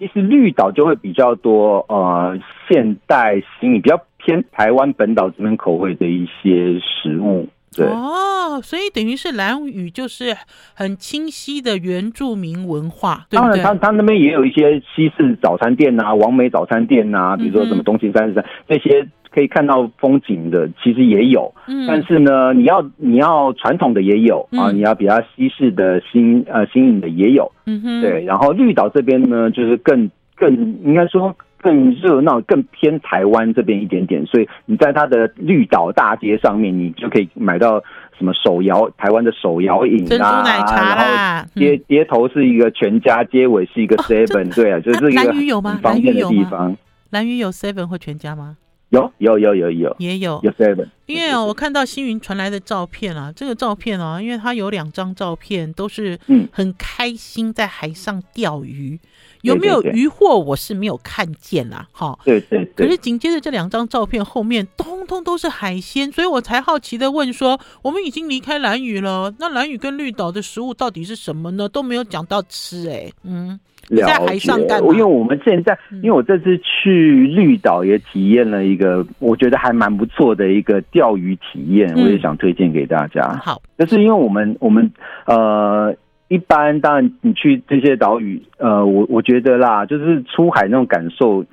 [0.00, 2.36] 其实绿岛就会比较多呃
[2.68, 7.46] 现代新颖比较偏台湾本岛这边口味的一些食物。
[7.76, 10.36] 对哦，所以等于是兰屿就是
[10.74, 13.26] 很清晰的原住民文化。
[13.30, 21.54] 当然，他他那边也有一些西式早餐店呐、啊，网美早餐店呐、啊，比如说什么东清三十三那些可以看到风景的，其实也有。
[21.68, 27.52] 嗯，但是呢，你要你要传统的也有、嗯、啊，你要比较西式的新呃新颖的也有。
[27.66, 28.24] 嗯哼，对。
[28.24, 30.52] 然后绿岛这边呢，就是更更
[30.84, 31.34] 应该说。
[31.62, 37.82] 更热闹、更偏台湾这边一点点，所以你在它的绿岛大街上面，你就可以买到
[38.18, 46.76] 什么手摇台湾的手摇饮啊，珍珠奶茶，然后街街头是一个全家，街尾是一个 seven，对啊，就是一个很方便的地方。
[47.10, 48.56] 蓝屿有 seven 或全家吗？
[48.90, 56.18] 有有有有有也有有 seven，因为我看到星云传来的照片啊，这个照片啊，因为它有两张照片都是
[56.50, 58.98] 很开心在海上钓鱼，
[59.42, 62.64] 有没有渔获我是没有看见啦，哈，对对。
[62.76, 71.68] 可是紧接着这两张照片后面通通都是海鲜，所以我才好奇的问说，我们已经离开蓝屿了，那蓝屿跟绿岛的食物到底是什么呢？
[71.68, 73.58] 都没有讲到吃，哎，嗯。
[74.06, 83.36] 在海上干，因为我们现在，因为我这次去绿岛也体验了一个，我觉得还蛮不错的一个钓鱼体验，我也想推荐给大家。
[83.42, 84.88] 好，就是因为我们我们
[85.24, 85.92] 呃，
[86.30, 91.44] 一般当然你去这些岛屿，呃，我我觉得啦，就是出海那种感受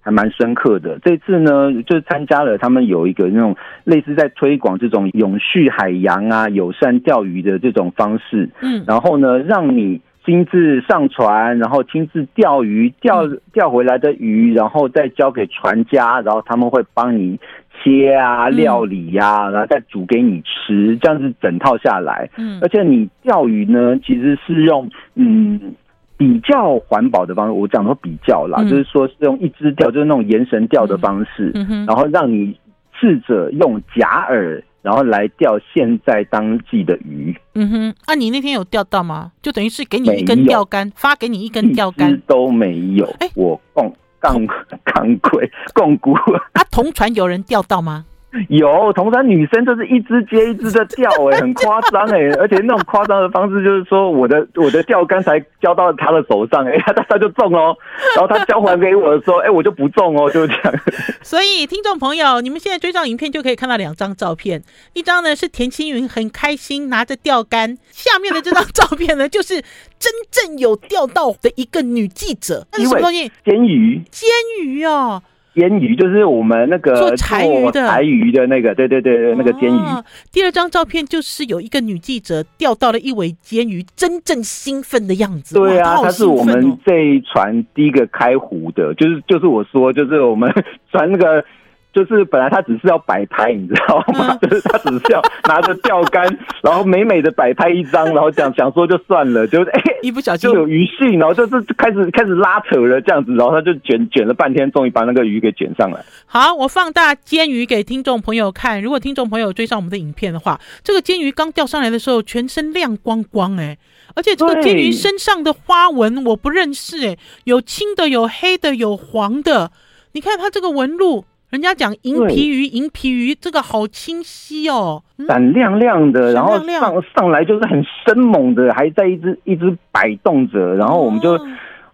[0.00, 0.98] 还蛮深刻的。
[1.04, 10.00] 这次呢，就参加了他们有一个那种类似在推广这种永续海洋啊、友善钓鱼的这种方式，嗯，然后呢，让你。
[10.26, 17.38] 亲自上船，然后亲自钓鱼，钓钓回来的鱼，然后再交给船家，然后他们会帮你
[17.82, 22.28] 切啊、料理呀、啊，然后再煮给你吃，这样子整套下来。
[22.36, 25.74] 嗯，而且你钓鱼呢，其实是用嗯
[26.16, 31.52] 比较环保的方式，我讲说比较啦，就是说是用一支钓，就是那种延绳钓的方式，
[31.86, 32.56] 然后让你
[32.98, 34.62] 试着用假饵。
[34.84, 37.34] 然后来钓现在当季的鱼。
[37.54, 39.32] 嗯哼，啊，你那天有钓到吗？
[39.40, 43.06] 就等于是给你一根钓竿，发给你一根钓竿，都没有。
[43.20, 43.90] 哎，我杠
[44.24, 44.46] 杠
[44.84, 46.12] 杠鬼杠龟。
[46.54, 48.06] 啊，同船有人钓到吗？
[48.48, 57.76] 有同船女生就是一只接一只的钓，哎，很夸张哎，而且那种夸张的方式就是说，我的我的钓竿才交到他的手上，哎，他他就中哦，
[58.16, 60.74] 然后他交还给我的时候，哎，我就不中哦，就是这样。
[61.22, 69.62] 所以听众朋友，你们现在追上影片就可以看到两张照片，一张呢是田青云很开心拿着钓竿，下面的这张照片呢就是
[69.98, 73.30] 真正有钓到的一个女记者，那是什么东西？
[73.44, 74.30] 煎鱼，煎
[74.64, 75.22] 鱼哦。
[75.54, 79.76] 煎鱼就是我们那个做柴鱼的柴鱼的那个，对对对对，那个煎鱼。
[79.76, 80.04] 哦。
[80.32, 85.54] 第二张照片就是有一个女记者钓到了一尾煎鱼，真正兴奋的样子。
[85.54, 90.52] 对啊，她是我们这一船第一个开湖的，就是就是我说，就是我们
[90.90, 91.44] 船那个。
[91.94, 94.36] 就是本来他只是要摆拍，你知道吗？
[94.42, 96.26] 就是他只是要拿着钓竿，
[96.62, 106.04] 然后美美的摆拍一张，然后讲想说就算了，就是哎，一不小心就有鱼讯，然后就是开始开始拉扯了这样子，然后他就卷卷了半天，终于把那个鱼给卷上来。
[106.26, 108.82] 好，我放大煎鱼给听众朋友看。
[108.82, 113.78] 如果听众朋友追上我们的影片的话，这个煎鱼刚钓上来的时候，全身亮光光哎，
[114.16, 119.70] 而且这个煎鱼身上的花纹我不认识哎，有青的，有黑的，有黄的。
[120.12, 121.24] 你看它这个纹路。
[121.54, 131.38] 人家讲银皮鱼，银皮鱼这个好清晰哦，闪亮亮的，然后上上来就是很生猛的，还在一直一直摆动着，然后我们就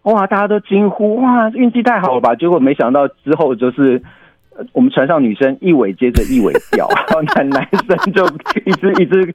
[0.05, 2.35] 哇，大家都惊呼哇，运气太好了吧？
[2.35, 4.03] 结果没想到之后就是
[4.73, 8.25] 我们船上女生一尾接着一尾掉，然后男男生就
[8.65, 9.35] 一直一直。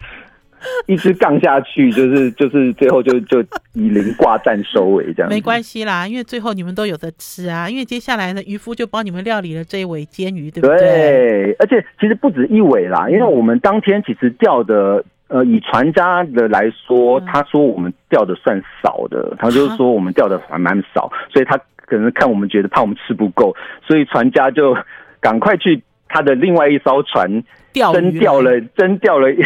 [0.88, 3.41] 一直杠下去，就是就是最后就就
[3.73, 5.30] 以零挂赞收尾这样。
[5.30, 7.69] 没关系啦，因为最后你们都有得吃啊。
[7.69, 10.78] 因为接下来呢，渔夫就帮你们料理了这一尾煎鱼，对不对？
[10.78, 24.75] 对，而且其实不止一尾啦，因为我们当天其实钓的，呃，以船家的来说，他说我们钓的算少的，他就是说我们钓的还蛮少，所以他可能看我们觉得怕我们吃不够，所以船家就
[25.19, 25.82] 赶快去
[26.15, 27.43] 他的另外一艘船。
[27.91, 29.43] 真钓了，真钓了一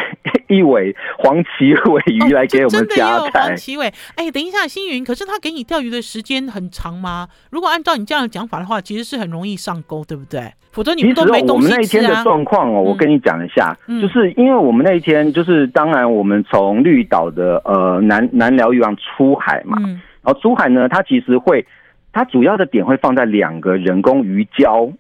[0.54, 3.42] 一尾黄鳍尾鱼来给我们加菜。
[3.48, 7.28] 黄鳍尾，哎、欸，等一下，星云，可是他给你钓鱼的时间很长吗？
[7.50, 10.42] 如果按照你这样的讲法的话，其实是很容易上钩，对不对？
[10.72, 11.72] 否则你们都没东西吃啊。
[11.72, 21.66] 我们那一天的状况哦，我跟你讲一下，嗯、就是因为我们那一天就是，当然我们从绿岛的呃南南寮渔港出海嘛，嗯、然后出海呢，它其实会，
[22.14, 24.94] 它主要的点会放在两个人工鱼礁。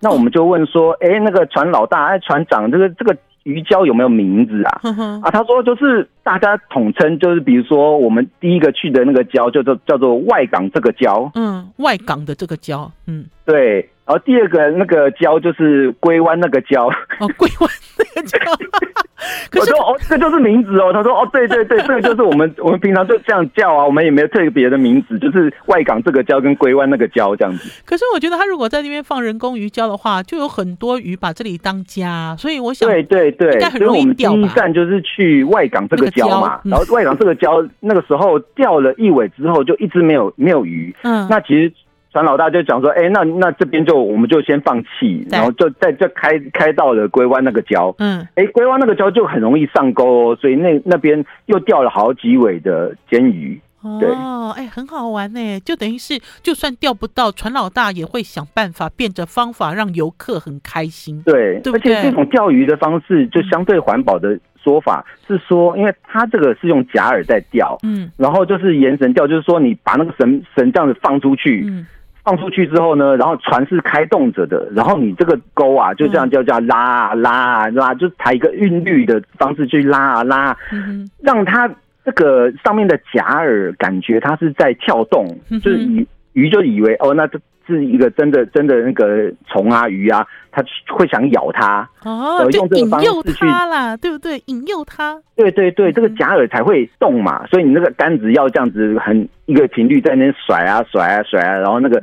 [0.00, 4.80] 那我们就问说，哎、欸，那个船老大，哎，船长，这个这个鱼礁有没有名字啊？
[5.22, 11.30] 啊，他说就是大家统称，就是比如说我们第一个去的那个礁，叫做叫做外港这个礁。
[11.34, 12.90] 嗯，外港的这个礁。
[13.06, 13.88] 嗯，对。
[14.06, 16.88] 然后第二个那个礁就是龟湾那个礁。
[17.18, 18.38] 哦，龟湾那个礁。
[19.58, 20.92] 我说哦，这就是名字哦。
[20.92, 27.82] 他说哦，对对对，这个就是我们 我们平常就这样叫啊，我们也没有特别的名字，就是外港这个礁跟龟湾那个礁这样子。
[27.84, 34.14] 可是我觉得他如果在那边放人工鱼礁的话，就有很多鱼把这里当家，所以我想对对对，应该很容易钓吧。
[34.14, 40.94] 所以我们第一站就是去外港这个礁嘛，那个、然后外港这个礁那个时候钓了一尾之后，就一直没有没有鱼。
[41.02, 41.72] 嗯，那其实。
[42.16, 53.60] 船老大就讲说，哎、欸，那那这边就我们就先放弃，然后就在这开开到了龟湾那个礁，嗯，哎、欸，龟湾那个礁就很容易上钩，所以那那边又钓了好几尾的煎鱼。
[53.82, 61.20] 哦，哎、欸，很好玩呢，就等于是就算钓不到，船老大也会想办法变着方法让游客很开心。
[61.22, 61.74] 对，对对？
[61.74, 71.86] 而且这种钓鱼的方式就相对环保的说法是说，因为它这个是用假饵在钓，嗯，然后就是延绳钓，就是说你把那个绳绳这样子放出去，嗯。
[72.26, 81.70] 放出去之后呢，然后船是开动着的，然后你这个钩啊，就这样叫叫拉啊拉啊拉，就采一个韵律的方式去拉啊拉，嗯，让它
[82.04, 85.24] 这个上面的假饵感觉它是在跳动，
[85.62, 90.26] 就是鱼鱼就以为哦，那这是一个真的真的那个虫啊鱼啊。
[90.50, 94.42] 它会想咬它哦，用这个方式去它啦，对不对？
[94.46, 102.02] 引诱它，对对对，这个假饵才会动嘛，所以你那个杆子要这样子很一个频率在那边甩啊甩啊甩啊，然后那个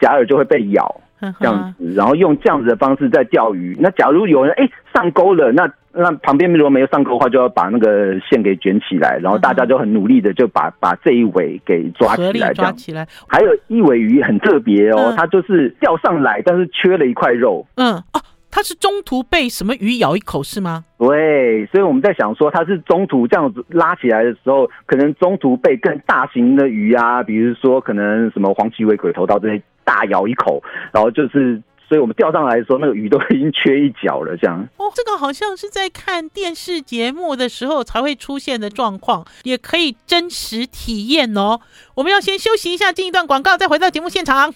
[0.00, 1.00] 假饵就会被咬。
[1.40, 3.74] 这样子，然后用这样子的方式在钓鱼。
[3.80, 12.52] 那假如有人哎、欸、上钩了，那那旁边如果没有上钩的话，就要把那个线给卷起来，然后大家就很努力的就把把这一尾给抓起来。
[12.52, 13.06] 抓起来。
[13.26, 17.66] 还有一尾鱼很特别哦，它就是钓上来，但是缺了一块肉。
[17.76, 20.84] 嗯哦，它是中途被什么鱼咬一口是吗？
[20.98, 29.62] 对，所以我们在想说，它是中途这样子拉起来的时候，可能中途被更大型的鱼啊，比如说可能什么黄鳍尾、鬼头刀这些。
[29.86, 30.60] 大咬一口，
[30.92, 34.36] 然后就是，所以我们钓上来的时候，那个鱼都已经缺一角了。
[34.36, 41.60] 这样哦，这个好像是在看电视节目的时候才会出现的状况，也可以真实体验哦。
[41.94, 44.52] 我们要先休息一下，进一段广告，再回到节目现场。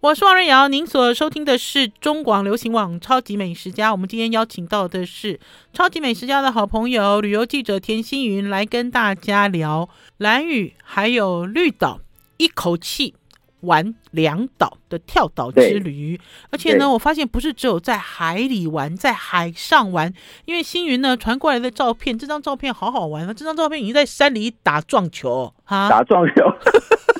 [0.00, 3.88] 我是王瑞瑶，您所收听的是中广流行网《超级美食家》。
[3.92, 5.34] 我们今天邀请到的是
[5.72, 11.98] 《超级美食家》的好朋友、旅游记者田心云，来跟大家聊蓝屿还有绿岛，
[12.36, 13.14] 一口气
[13.60, 16.20] 玩两岛的跳岛之旅。
[16.50, 20.12] 而且呢，我发现不是只有在海里玩，在海上玩。
[20.44, 23.32] 因为星云呢传过来的照片，这张照片好好玩啊！
[23.32, 26.34] 这张照片已经在山里打撞球啊，打撞球。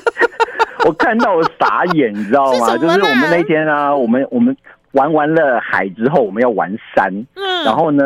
[0.86, 2.76] 我看到我傻眼，你知道吗？
[2.76, 4.56] 就是我们那天啊，我们我们
[4.92, 7.12] 玩完了海之后，我们要玩山。
[7.34, 8.04] 嗯，然后呢，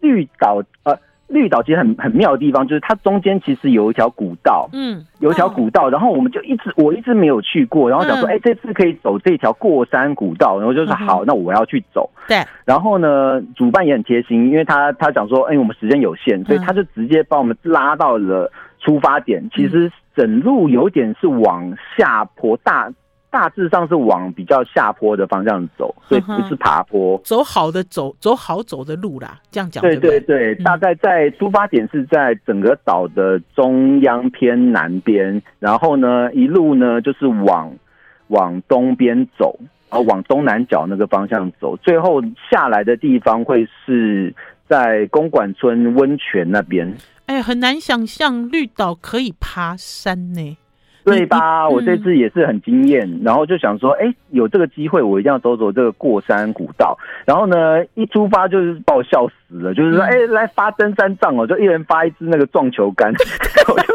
[0.00, 0.98] 绿岛呃，
[1.28, 12.08] 绿岛其实很很妙的地方，就是它中间其实有一条古道，嗯，有一条古道，然后我们就一直我一直没有去过，然后想说，哎，这次可以走这条过山古道，然后就说好，那我要去走。
[12.28, 19.48] 对，然后呢，主办也很贴心，因为他他讲说，哎，我们时间有限，所以他就直接把我们拉到了出发点。
[19.54, 19.90] 其实。
[20.16, 22.90] 整路有点是往下坡，大
[23.36, 29.38] 大致上是往比较下坡的方向走，所以不是爬坡，走好的走走好走的路啦。
[29.50, 37.70] 这样讲对对对，大概在出发点是在整个岛的中央偏南边，然后呢一路呢就是往
[38.28, 39.54] 往东边走，
[39.90, 44.34] 然后往东南角那个方向走，最后下来的地方会是
[44.66, 46.96] 在公馆村温泉那边。
[47.26, 50.56] 哎，很难想象绿岛可以爬山呢，
[51.06, 51.68] 对吧？
[51.68, 56.98] 我这次也是很惊艳，然后就想说，哎，有这个机会，我一定要走走这个过山古道。
[57.24, 63.12] 然后呢，一出发就是把我笑死了，就是说，哎，来发登山杖哦，就一人发一支那个撞球杆。
[63.68, 63.94] 我 就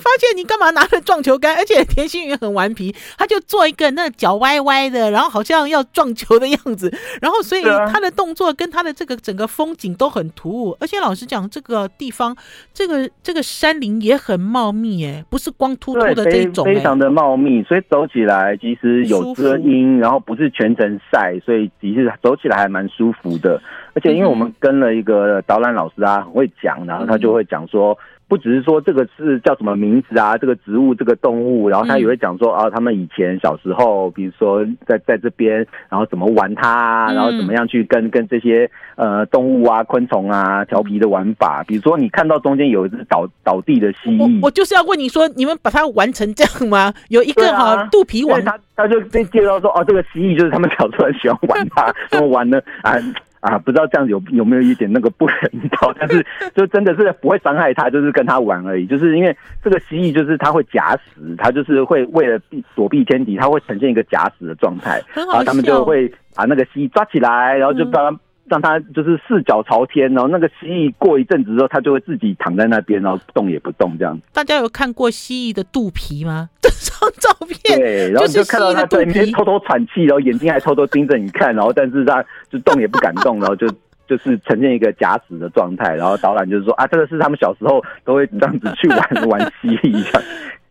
[0.00, 12.36] 发现你干嘛拿着撞球杆， 而且田心云很顽皮，他就做一个那脚歪歪的，然后好像要撞球的样子， 然后所以他的动作跟他的这个整个风景都很突兀，而且老实讲，这个地方
[12.72, 23.60] 这个这个山林也很茂密，哎，不是光秃秃的这种，非常的茂密，所以走起来其实有遮阴，然后不是全程晒，所以其实走起来还蛮舒服的，
[23.94, 27.96] 而且因为我们跟了一个导览老师啊，很会讲，然后他就会讲说。
[28.30, 41.64] 不只是说这个是叫什么名字啊，这个植物、这个动物，然后他也会讲说啊，他们以前小时候，比如说在在这边，然后怎么玩它啊，然后怎么样去跟跟这些呃动物啊、昆虫啊调皮的玩法。
[41.66, 46.94] 比如说你看到中间有一只倒倒地的蜥蜴，我就是要问你说，你们把它玩成这样吗？
[47.08, 52.60] 有一个哈肚皮玩，他他就被介绍说哦，这个蜥蜴就是他们小时候很喜欢玩它， 怎么玩呢？
[52.82, 52.94] 啊。
[53.40, 55.36] 啊，不知道这样有有没有一点那个不人
[55.80, 56.24] 道， 但是
[56.54, 58.86] 就真的是不会伤害他，就是跟他玩而已。
[58.86, 68.18] 就是因为这个蜥蜴，就是它会假死，它就是会为了避躲避天敌，它会呈现一个假死的状态，然后他们就会把那个蜥蜴抓起来，然后就把它。
[68.50, 74.22] 让它就是四脚朝天，然后那个蜥蜴过一阵子之后，它就会自己躺在那边，然后动也不动这样子。
[74.32, 76.50] 大家有看过蜥蜴的肚皮吗？
[76.60, 83.68] 这张照片，对，然后你就看到它在里面偷偷喘气，然后眼睛还偷偷盯着你看，然后但是它就动也不敢动，然后就
[84.08, 85.94] 就是呈现一个假死的状态。
[85.94, 88.98] 然后导览就是说啊，这个是他们小时候都会这样子去玩
[89.30, 90.22] 玩蜥蜴一样。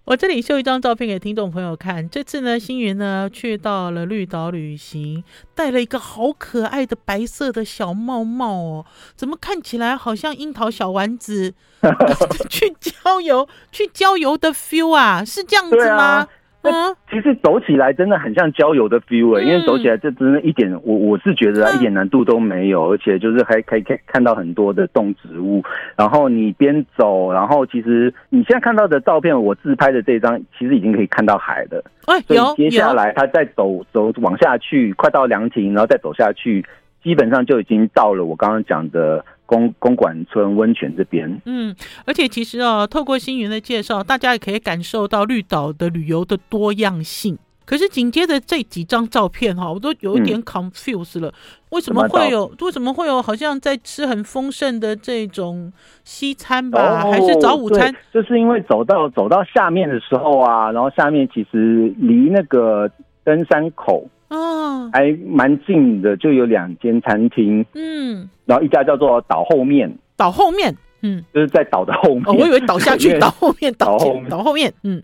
[0.09, 2.09] 我这里秀一张照片给听众朋友看。
[2.09, 8.85] 这次呢，星云呢去到了绿岛旅行，带了一个好可爱的白色的小帽帽哦，
[9.15, 11.53] 怎么看起来好像樱桃小丸子
[12.49, 15.23] 去郊游去郊游的 feel 啊？
[15.23, 16.27] 是这样子吗？
[16.61, 16.73] 嗯，
[17.09, 25.63] 其实走起来真的很像郊游的 feel 欸，因为走起来这真的一点，我我是觉得一点难度都没有，而且就是还可以看看到很多的动植物。
[25.95, 31.81] 然后你边走，然后其实你现在看到的照片，我自拍的这张，其实已经可以看到海了。
[32.07, 36.65] 哎，所以接下来他再走走往下去，快到凉亭，然后再走下去，
[37.01, 39.23] 基本上就已经到了我刚刚讲的。
[39.49, 41.75] 公公馆村温泉这边，嗯，
[42.05, 47.35] 而且其实哦，透过星云的介绍，大家也可以感受到绿岛的旅游的多样性。
[47.65, 51.33] 可是紧接着这几张照片哈，我都有一点 confused 了，嗯、
[51.71, 52.45] 为什么会有？
[52.61, 53.19] 为什么会有？
[53.21, 55.73] 好像在吃很丰盛的这种
[56.03, 57.91] 西餐吧，哦、还是早午餐？
[58.13, 62.87] 就是因为走到走到下面的时候啊，然后下面其实离那个
[63.23, 64.07] 登山口。
[64.29, 75.01] 哦，还蛮近的，就有两间餐厅，嗯，然后一家叫做岛后面，岛后面，嗯，就是在岛的后面，哦，我以为倒下去， 岛后面，岛后岛后面，嗯，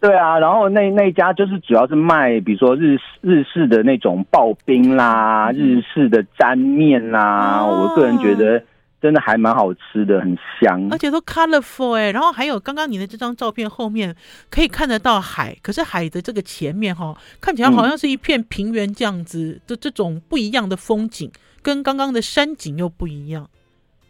[0.00, 8.62] 对啊，然后那那一家就是主要是卖，比如说日日式的那种刨冰啦，嗯、日式的沾面啦，哦、我个人觉得。
[9.04, 12.12] 真的还蛮好吃的，很香，而且都 colorful 哎、欸。
[12.12, 14.16] 然后还有刚刚你的这张照片后面
[14.48, 21.30] 可以看得到海，可是海的这个前面哈，看起来好像是一片平原这样子的这种不一样的风景，
[21.60, 23.46] 跟刚刚的山景又不一样，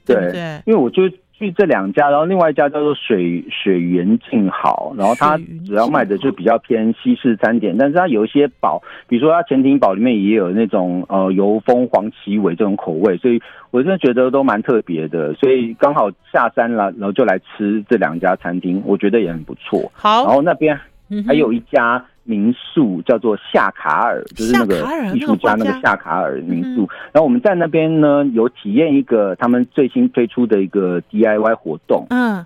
[0.07, 0.63] 对不对？
[0.65, 1.17] 因为我觉得。
[1.37, 13.41] 去这两家，然后另外一家叫做水水源静好，然后它主要卖的就比较偏西式餐点，但是它有一些堡，比如说它潜艇堡里面也有那种呃油封黄鳍尾这种口味，所以
[13.72, 19.91] 我真的觉得都蛮特别的，所以刚好下山了，然后就来吃这两家餐厅，我觉得也很不错。
[19.93, 20.78] 好，然后那边
[21.26, 22.05] 还有一家。
[22.27, 24.77] 民宿叫做夏卡尔，就是那个
[25.14, 26.85] 艺术家那个夏卡尔民宿。
[26.85, 32.07] 嗯、然后我们在那边呢，有体验一个他们最新推出的一个 DIY 活动。
[32.09, 32.45] 嗯，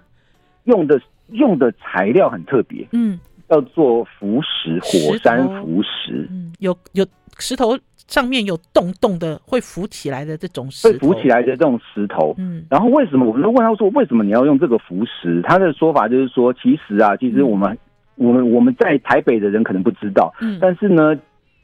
[0.65, 6.27] 用的用的材料很特别，嗯，叫做浮石，火山浮石。
[6.29, 7.07] 嗯，有有
[7.39, 12.35] 石头上面有洞洞的，会浮起来的这种石头，会浮起来的这种石头。
[12.39, 15.41] 嗯，然后为什么我们都问他说，为什么你要用这个浮石？
[15.43, 17.79] 他的说法就是说，其实啊，其实我们。
[18.19, 21.17] 嗯我们我们在台北的人可能不知道，嗯，但是呢，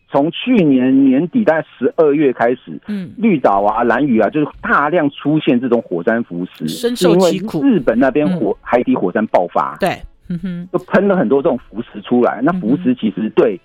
[0.09, 7.59] 从去年年底大概十二月开始，嗯，绿岛啊、兰屿啊，就是大量出现这种火山浮石，深受其苦。
[7.59, 9.99] 因为日本那边火、嗯、海底火山爆发，对，
[10.29, 12.41] 嗯哼，就喷了很多这种浮石出来。
[12.41, 13.61] 那浮石其实对，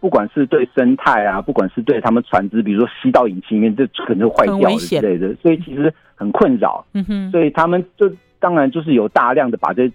[0.00, 6.84] 不管是对生态啊，不管是对他们船只，比如说吸到引擎里面，这可能会坏掉之类的，所以其实很困扰。
[6.92, 9.90] 嗯哼，所以他们就当然就是有大量的把这。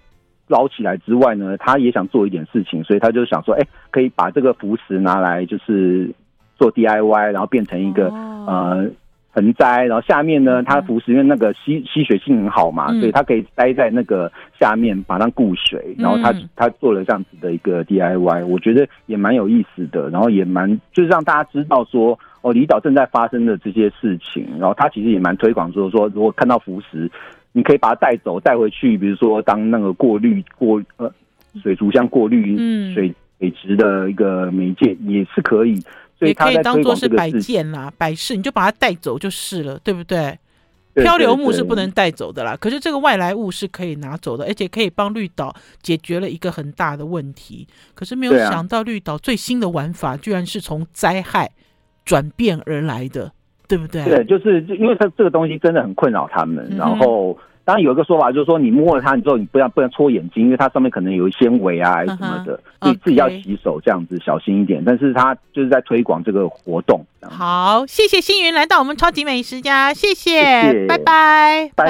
[0.50, 6.12] 捞起来之外呢，他也想做一点事情，所以他就想说，哎、欸，可以把这个浮石拿来就是
[6.58, 8.90] 做 DIY，然后变成一个、哦、呃
[9.34, 14.30] 盆栽，然后下面呢，它浮石因为那个吸吸水性很好嘛，嗯、所以它可以待在那个
[14.60, 27.10] 下面，把它固水，然后他他做了这样子的一个 DIY，我觉得也蛮有意思的，然后也蛮就是让大家知道说，哦，离岛正在发生的这些事情，然后他其实也蛮推广说说，如果看到浮石。
[27.52, 31.12] 你可以把它带走，带回去，比如说当那个过滤过呃
[31.62, 35.80] 水族箱过滤水水质的一个媒介也是可以，
[36.18, 40.38] 所以它也可以当做是摆件啦，摆饰你就把它带走就是了，对不对？
[40.96, 47.66] 漂流木是不能带走的啦，可是这个外来物是可以拿走的，而且可以帮绿岛解决了一个很大的问题。
[47.94, 51.52] 可是没有想到绿岛最新的玩法居然是从灾害
[52.04, 53.32] 转变而来的。
[53.70, 54.04] 对不对？
[54.04, 56.68] 对，就是因为它这个东西真的很困扰他们。
[56.72, 64.84] 嗯、然后，当然有一个说法，就是说你摸了它，你之后你不要不要搓眼睛，因为它上面可能有纤维啊什么的，你、自己要洗手这样子，小心一点。
[64.84, 67.06] 但是它就是在推广这个活动。
[67.22, 71.72] 好，谢谢星云来到我们超级美食家，谢谢，拜，拜。
[71.76, 71.86] 拜